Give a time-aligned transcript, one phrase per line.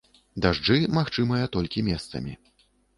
[0.45, 2.39] Дажджы магчымыя толькі месцамі.